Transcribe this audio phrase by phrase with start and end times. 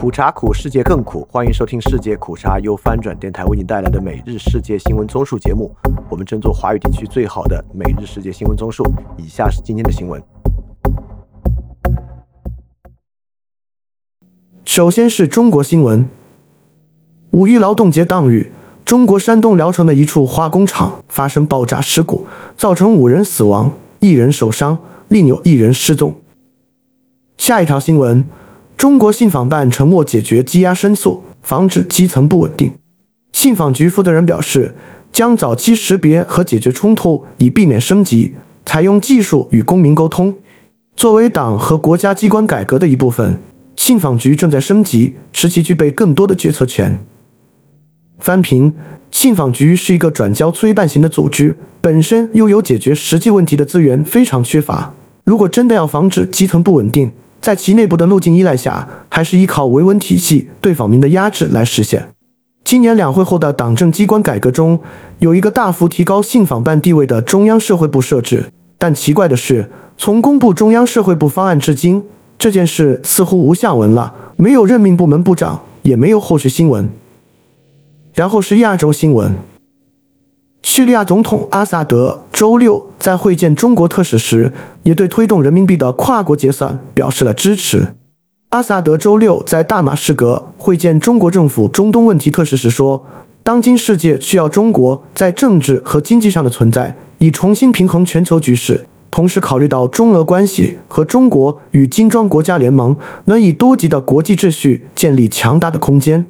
[0.00, 1.28] 苦茶苦，世界更苦。
[1.30, 5.76] 欢迎收听世界苦茶由翻转电台为你带来的每日世界新闻综述节目。
[6.08, 8.82] 我们争做华语地区最好的每日世界新闻综述。
[9.18, 10.18] 以下是今天的新闻。
[14.64, 16.08] 首先是中国新闻。
[17.32, 18.50] 五一劳动节当日，
[18.86, 22.26] 中国山东聊城的一处化工厂发生爆炸事故，
[22.56, 24.78] 造成五人死亡，一人受伤，
[25.08, 26.14] 另有一人失踪。
[27.36, 28.24] 下一条新闻。
[28.80, 32.72] 中国信访办承诺解决积压申诉，防止基层不稳定。
[33.30, 34.74] 信访局负责人表示，
[35.12, 38.32] 将早期识别和解决冲突，以避免升级，
[38.64, 40.34] 采用技术与公民沟通。
[40.96, 43.38] 作为党和国家机关改革的一部分，
[43.76, 46.98] 信访局正在升级，使其具备更多的决策权。
[48.18, 48.72] 翻评：
[49.10, 54.94] 信访局是一个转交催办型的组织，本身又有解决实际问题的资源非常缺乏。
[55.24, 62.08] 如果真的要防止基层不稳定，在其内部的路径依赖下，还是依靠维稳体系对访民的压制来实现。
[62.62, 64.78] 今年两会后的党政机关改革中，
[65.18, 72.04] 有一个大幅提高信访办地位的中央社会部设置，但奇怪的是，从公布中央社会部方案至今，
[72.38, 76.88] 这件事似乎无下文了，没有任命部门部长，也没有后续新闻。
[78.14, 79.34] 然后是亚洲新闻。
[80.62, 84.52] 叙利亚总统阿萨德周六在会见中国特使时，
[84.84, 87.94] 也对推动人民币的跨国结算表示了支持。
[88.50, 93.06] 阿萨德周六在大马士革会见中国政府中东问题特使时说
[93.42, 102.94] ：“当今世界需要中国在政治和经济上的存在，以重新平衡全球局势，同时考虑到中俄关系和中国与金砖国家联盟
[103.26, 106.26] 能以多极的国际秩序建立强大的空间。”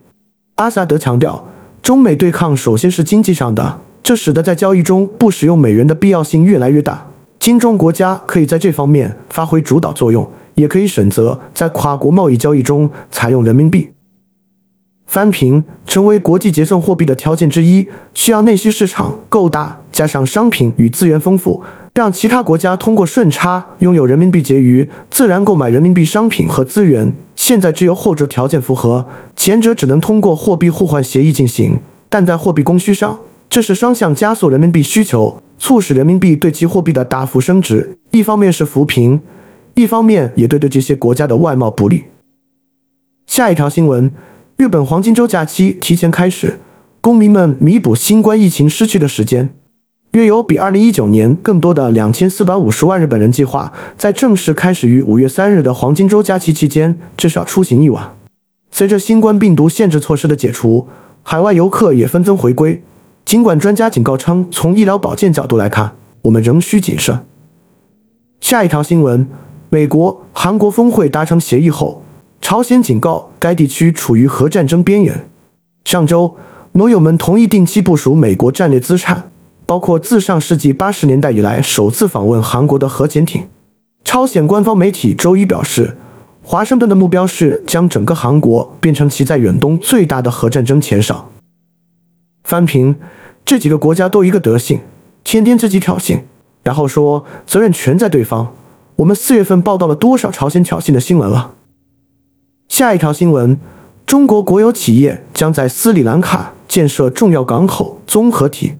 [0.56, 1.48] 阿萨德强调，
[1.82, 3.80] 中美对抗首先是经济上的。
[4.02, 7.06] 这使得在交易中不使用美元的必要性越来越大。
[7.38, 13.90] 金砖国家可以在这方面发挥主导作用，也可以选择在跨国贸易交易中采用人民币。
[15.06, 21.62] 翻平成为国际结算货币的条件之一，需要内需市场够大，加上商品与资源丰富，
[21.94, 27.12] 让其他国家通过顺差拥有人民币结余，自然购买人民币商品和资源。
[27.34, 33.18] 现在只有后者条件符合，前者只能通过货币互换协议进行，但在货币供需上。
[33.50, 37.98] 这是双向加速人民币需求，促使人民币对其货币的大幅升值。
[38.12, 39.20] 一方面是扶贫，
[39.74, 42.05] 一方面也对对这些国家的外贸不利。
[43.27, 44.12] 下一条新闻：
[44.56, 46.60] 日本黄金周假期提前开始，
[47.00, 49.50] 公民们弥补新冠疫情失去的时间。
[50.12, 58.16] 约有比2019年更多的2450万日本人计划在正式开始于5月3日的黄金周假期期间至少出行一晚。
[58.70, 60.86] 随着新冠病毒限制措施的解除，
[61.24, 62.83] 海外游客也纷纷回归。
[63.30, 67.24] 尽管专家警告称，从医疗保健角度来看，我们仍需谨慎。
[68.41, 69.24] 下一条新闻：
[69.68, 72.02] 美国、韩国峰会达成协议后，
[72.40, 75.29] 朝鲜警告该地区处于核战争边缘。
[75.85, 76.35] 上周，
[76.73, 79.30] 盟友们同意定期部署美国战略资产，
[79.64, 83.46] 包括自上世纪八十年代以来首次访问韩国的核潜艇。
[84.02, 85.96] 朝鲜官方媒体周一表示，
[86.42, 91.30] 华盛顿的目标是将整个韩国变成其在远东最大的核战争前哨。
[92.42, 92.96] 翻平。
[93.50, 94.78] 这几个国家都一个德行，
[95.24, 96.20] 天天自己挑衅，
[96.62, 98.55] 然后说责任全在对方。
[98.94, 101.55] 我们四月份报道了多少朝鲜挑衅的新闻了？
[102.68, 103.58] 下一条新闻：
[104.06, 108.74] 中国国有企业将在斯里兰卡建设重要港口综合体。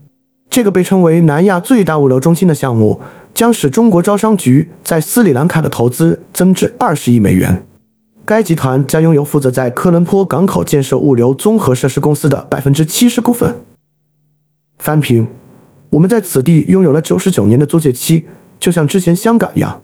[0.48, 3.00] 这个被称为南亚最大物流中心的项目，
[3.34, 7.66] 将使中国招商局在斯里兰卡的投资增至二十亿美元。
[8.25, 13.56] 该集团将拥有负责在科伦坡港口建设物流综合设施公司的百分之七十股份。
[14.80, 15.26] 翻平，
[15.91, 18.24] 我们在此地拥有了九十九年的租借期，
[18.58, 19.82] 就像之前香港一样。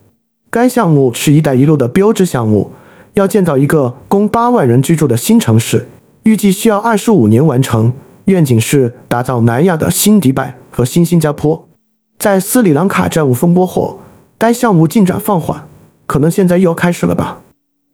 [0.51, 2.73] 该项目是一带一路的标志项目，
[3.13, 5.87] 要建造一个供八万人居住的新城市，
[6.23, 7.93] 预计需要二十五年完成。
[8.25, 11.69] 愿景是打造南亚的新迪拜和新新加坡。
[12.19, 14.01] 在斯里兰卡债务风波后，
[14.39, 15.69] 该项目进展放缓，
[16.07, 17.43] 可能现在又要开始了吧？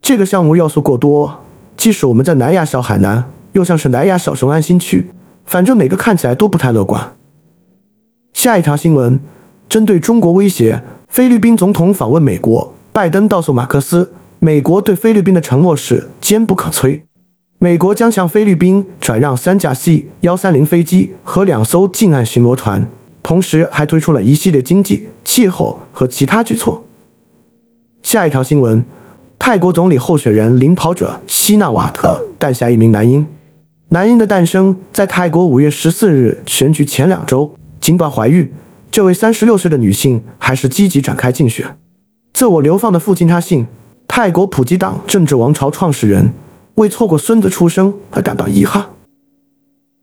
[0.00, 1.40] 这个项目要素过多，
[1.76, 5.10] 即使我们在南亚小海南，又像是南亚小雄安新区。
[5.52, 7.14] 反正每个看起来都不太乐观。
[8.32, 9.20] 下一条新闻，
[9.68, 17.02] 针对中国威胁，菲律宾总统访问美国，拜登告诉马克思，美国对菲律宾的承诺是坚不可摧。
[17.58, 22.88] 美国将向菲律宾转让三架 C 幺三零飞机和两艘近岸巡逻船，
[23.22, 26.82] 同时还推出了一系列经济、气候和其他举措。
[28.02, 28.82] 下一条新闻，
[29.38, 33.26] 泰国总理候选人领跑者希纳瓦特诞下一名男婴。
[33.92, 37.54] 男婴的诞生在泰国五月十四日选举前两周。
[37.78, 38.50] 尽管怀孕，
[38.90, 41.76] 这位三十六岁的女性还是积极展开竞选。
[42.32, 43.66] 自我流放的父亲他信
[44.08, 46.32] 泰国普吉党政治王朝创始人，
[46.76, 48.86] 为错过孙子出生而感到遗憾。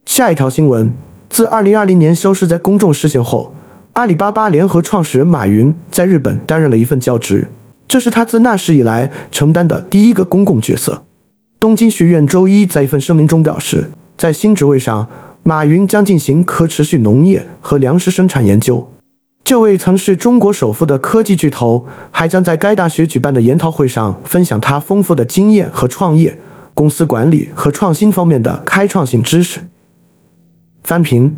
[0.06, 0.94] 下一条新闻：
[1.28, 3.56] 自2020年消失在公众视线后，
[3.94, 7.48] 阿里巴巴联合创始人马云在日本担任了一份教职，
[7.88, 11.06] 这是他自那时以来承担的第一个公共角色。
[11.60, 15.06] 东京学院周一在一份声明中表示，在新职位上，
[15.44, 18.90] 马云将进行可持续农业和粮食生产研究。
[19.44, 26.40] 这位曾是中国首富的科技巨头，还将在该大学举办的研讨会上分享他丰富的经验和创业、
[26.74, 29.60] 公司管理和创新方面的开创性知识。
[30.84, 31.36] 翻评：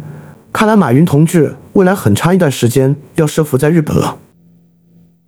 [0.53, 4.19] 看来马云同志未来很长一段时间要设伏在日本了。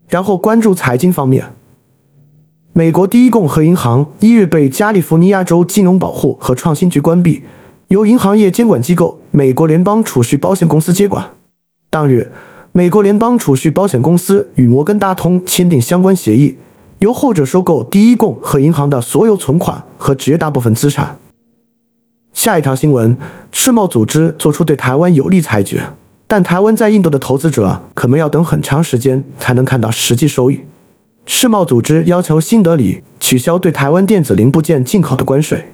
[0.07, 1.45] 然后关注财经方面，
[2.75, 7.43] 美国第一共和银行一日被加利福尼亚州金融保护和创新局关闭，
[7.89, 11.23] 由银行业监管机构美国联邦储蓄保险公司接管。
[11.89, 12.31] 当日。
[12.75, 16.57] 美国联邦储蓄保险公司与摩根大通签订相关协议，
[16.97, 21.19] 由后者收购第一共和银行的所有存款和绝大部分资产。
[22.33, 23.15] 下一条新闻：
[23.51, 25.83] 世贸组织做出对台湾有利裁决，
[26.25, 30.61] 但台湾在印度的投资者可能要等很长时间才能看到实际收益。
[31.25, 35.65] 世贸组织要求新德里取消对台湾电子零部件进口的关税。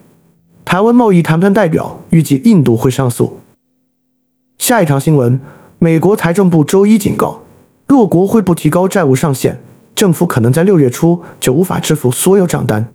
[0.63, 3.39] 台湾贸易谈判代表预计印度会上诉。
[4.57, 5.39] 下一条新闻。
[5.81, 7.39] 美国财政部周一警告，
[7.87, 9.61] 若国会不提高债务上限，
[9.95, 12.91] 政府可能在六月初就无法支付所有账单。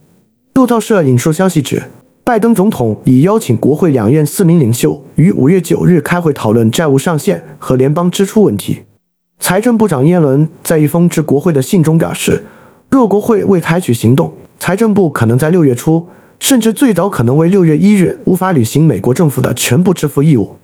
[0.53, 1.85] 路透社引述消息指，
[2.23, 8.83] 拜登总统已邀请国会两院四名领袖于五月九日开会讨论债务上限和联邦支出问题。
[9.39, 12.45] 财政部长耶伦在一封致国会的信中表示，
[12.91, 16.09] 若国会未采取行动，财政部可能在六月初，
[16.41, 20.57] 甚至最早可能为六月一日无法履行美国政府的全部支付义务。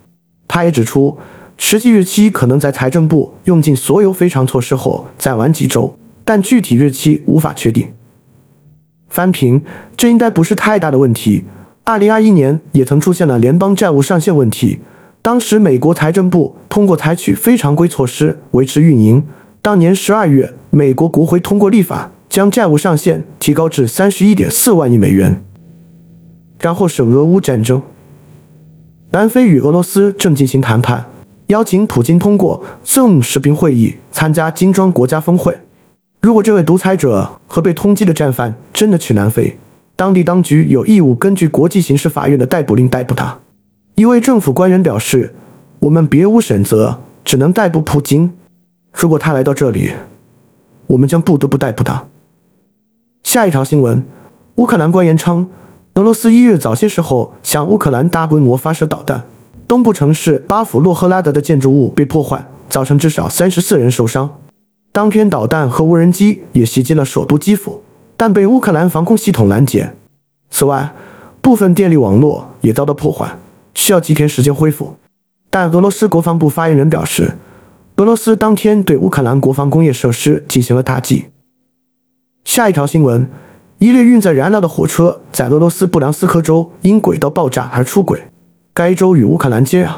[0.48, 1.16] 他也指出。
[1.62, 5.94] 实际日期可能在财政部用尽所有非常措施后再晚几周，
[6.24, 7.86] 但具体日期无法确定。
[9.10, 9.62] 翻评，
[9.94, 11.44] 这应该不是太大的问题。
[11.84, 14.78] 二零二一年也曾出现了联邦债务上限问题，
[15.22, 19.22] 当时美国财政部通过采取非常规措施维持运营。
[19.60, 25.42] 当年十二月，美国国会通过立法，将债务上限提高至三十一点四万亿美元。
[26.58, 27.82] 然后是俄乌战争，
[29.10, 31.04] 南非与俄罗斯正进行谈判。
[31.48, 35.54] 邀请普京通过 Zoom 视频会议参加金砖国家峰会。
[36.22, 39.58] 如果这位独裁者和被通缉的战犯真的去南非，
[39.96, 43.38] 当地当局有义务根据国际刑事法院的逮捕令逮捕他。
[43.94, 45.34] 一位政府官员表示
[45.80, 48.32] ：“我们别无选择，只能逮捕普京。
[48.92, 49.92] 如果他来到这里，
[50.86, 52.04] 我们将不得不逮捕他。”
[53.22, 54.02] 下一条新闻：
[54.56, 55.48] 乌克兰官员称，
[55.94, 59.24] 俄罗斯一日早些时候向乌克兰大规模发射导弹。
[59.68, 64.38] 东部城市巴甫洛赫拉德的建筑物被破坏，造成至少三十四人受伤。
[64.90, 67.82] 当天，导弹和无人机也袭击了首都基辅，
[68.16, 69.92] 但被乌克兰防空系统拦截。
[70.50, 70.92] 此外，
[71.40, 73.30] 部分电力网络也遭到破坏，
[73.74, 74.96] 需要几天时间恢复。
[75.50, 77.36] 但俄罗斯国防部发言人表示，
[77.96, 81.26] 俄罗斯当天对乌克兰国防工业设施进行了打击。
[82.44, 83.28] 下一条新闻：
[83.78, 88.22] 一列运载燃料的火车在俄罗斯布良斯克州因轨道爆炸而出轨。
[88.72, 89.90] 该州与乌克兰接壤。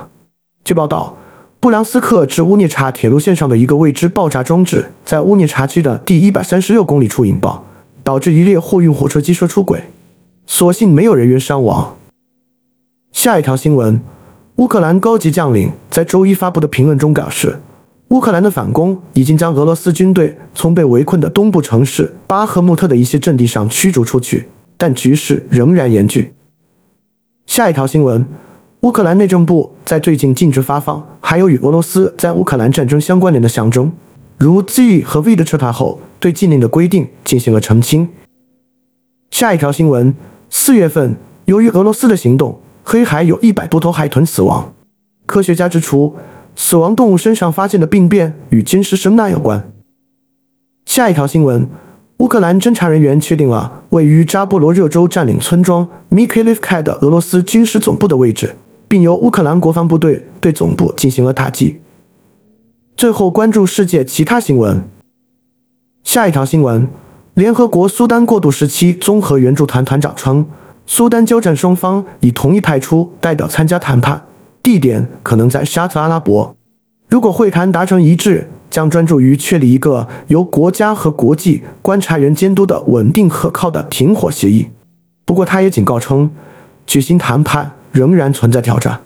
[0.64, 1.16] 据报道，
[1.60, 7.64] 布良斯克至乌涅察铁路线上的一个未知爆炸装置在乌涅察区的第一百三十六公里处引爆，
[8.02, 9.84] 导致一列货运火车机车出轨，
[10.46, 11.96] 所幸没有人员伤亡。
[13.12, 14.00] 下一条新闻：
[14.56, 17.60] 乌克兰高级将领在周一发布的评论中表示，
[18.08, 26.32] 乌克兰的反攻已经将俄罗斯军队从被围困的东部城市巴赫穆特的一些阵地上驱逐出去，但局势仍然严峻。
[27.46, 28.26] 下一条新闻。
[28.80, 33.92] 乌克兰内政部在最近禁止发放还有与俄罗斯在乌克兰战争相关联的象征，
[34.38, 38.08] 如 Z 和 V 的车牌后，对禁令的规定进行了澄清。
[39.30, 40.12] 下一条新闻：
[40.50, 41.14] 四月份，
[41.44, 44.74] 由于俄罗斯的行动，黑海有一百多头海豚死亡。
[45.26, 46.16] 科学家指出，
[46.54, 49.72] 死亡动物身上发现的病变与金氏声呐有关。
[50.84, 51.68] 下一条新闻：
[52.18, 58.56] 乌克兰侦察人员确定了位于扎波罗热州占领村庄 Mikhailivka 的俄罗斯军事总部的位置。
[58.92, 61.80] 并由乌克兰国防部队对总部进行了打击。
[62.94, 64.86] 最后关注世界其他新闻。
[66.04, 66.86] 下一条新闻：
[67.32, 70.44] 联合国苏丹过渡时期综合援助团团长称，
[70.86, 74.22] 苏丹交战双方已同意派出代表参加谈判，
[74.62, 76.54] 地点可能在沙特阿拉伯。
[77.08, 84.68] 如果会谈达成一致，将专注于确立一个由国家和国际观察员监督的稳定可靠的停火协议。
[85.24, 86.30] 不过，他也警告称，
[86.86, 87.72] 举行谈判。
[87.92, 89.02] 仍然存在挑战。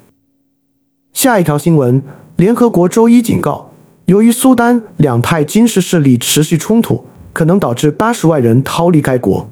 [1.12, 2.00] 下一条新闻：
[2.36, 3.72] 联合国周一警告，
[4.04, 9.50] 由于苏丹两派军事势力持续冲突，可能导致八十万人逃离该国。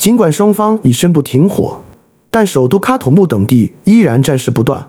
[0.00, 1.82] 尽管双方已宣布停火，
[2.30, 4.88] 但首都喀土穆等地依然战事不断。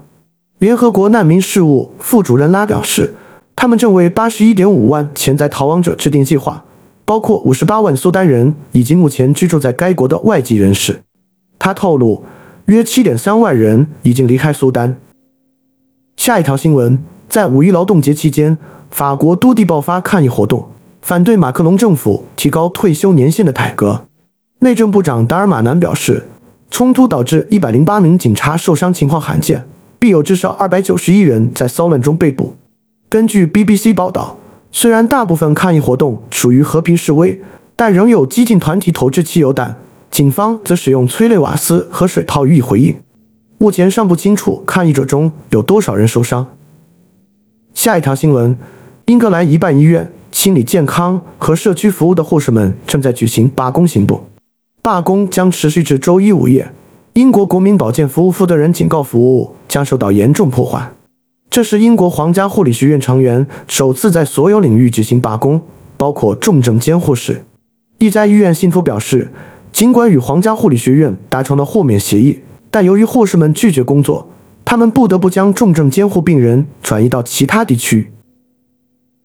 [0.59, 3.13] 联合国难民事务副主任拉表示，
[3.53, 6.63] 他们正为八十一点五万潜在逃亡者制定计划，
[7.03, 11.01] 包括五十八万苏丹人以及目前居住在该国的外籍人士。
[11.59, 12.23] 他透露，
[12.67, 14.95] 约七点三万人已经离开苏丹。
[16.15, 18.57] 下一条新闻，在五一劳动节期间，
[18.89, 20.69] 法国多地爆发抗议活动，
[21.01, 24.05] 反对马克龙政府提高退休年限的改革。
[24.63, 26.23] 内政部长达尔马南表示，
[26.69, 29.65] 冲突导致一百零八名警察受伤，情况罕见。
[30.01, 32.55] 并有至少二百九十一人在骚乱中被捕。
[33.07, 34.35] 根据 BBC 报道，
[34.71, 37.39] 虽然大部分抗议活动属于和平示威，
[37.75, 39.75] 但仍有激进团体投掷汽油弹，
[40.09, 42.95] 警方则使用催泪瓦斯和水炮予以回应。
[43.59, 46.47] 目前尚不清楚抗议者中有多少人受伤。
[47.75, 48.57] 下一条新闻：
[49.05, 54.23] 英格兰一半医院、心理健康和社区服务的护士们正在举行罢工行动，
[54.83, 56.71] 罢工将持续至周一午夜。
[57.13, 60.91] 英国国民保健服务负责人警告，服务将受到严重破坏。
[61.49, 65.61] 这是英国皇家护理学院成员首次在所有领域举行罢工，
[65.97, 67.43] 包括重症监护室。
[67.99, 69.31] 一家医院信徒表示，
[69.71, 72.39] 尽管与皇家护理学院达成了豁免协议，
[72.71, 74.29] 但由于护士们拒绝工作，
[74.65, 78.11] 他们不得不将重症监护病人转移到其他地区。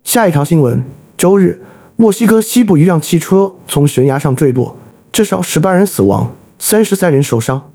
[0.02, 0.84] 下一条新闻：
[1.16, 1.62] 周日，
[1.94, 4.76] 墨西哥西部一辆汽车从悬崖上坠落，
[5.12, 7.70] 至少十八人死亡，三十三人受伤。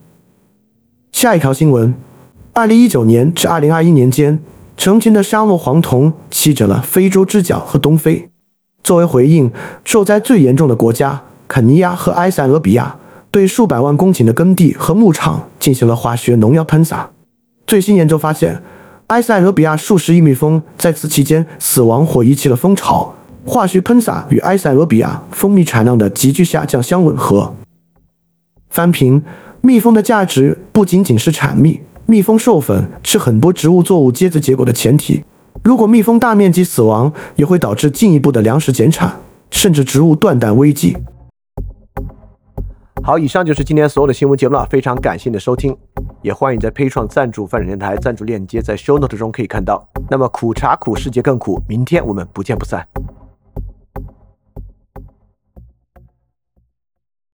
[1.12, 1.94] 下一条新闻：
[2.54, 4.40] 二零一九年至二零二一年间，
[4.78, 8.30] 成群的沙漠蝗虫席卷了非洲之角和东非。
[8.84, 9.52] 作为回应，
[9.84, 12.98] 受灾最严重的国家肯尼亚和埃塞俄比亚
[13.30, 17.12] 对数百万公顷的耕地和牧场进行了化学农药喷洒。
[17.68, 18.62] 最新研究发现，
[19.08, 23.14] 埃塞俄比亚数十亿蜜蜂在此期间死亡或遗弃了蜂巢。
[23.46, 27.54] 化学喷洒与埃塞俄比亚蜂蜜产量的急剧下降相吻合。
[28.70, 29.22] 翻评。
[29.64, 35.24] 蜜蜂的价值不仅仅是产蜜，蜜蜂授粉是很多植物作物结子结果的前提。
[35.64, 39.20] 如果蜜蜂大面积死亡，也会导致进一步的粮食减产，
[39.52, 40.98] 甚至植物断代危机。
[43.04, 45.78] 好，以上就是今天所有的新闻节目了，非常感谢你的收听，
[46.24, 49.88] 也欢迎在配创赞助范展电台赞助链接在 show note 中可以看到。
[50.10, 52.84] 那么苦茶苦，世界更苦，明天我们不见不散。